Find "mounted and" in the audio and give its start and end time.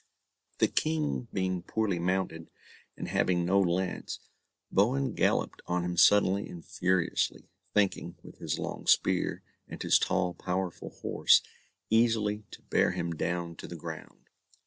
1.99-3.07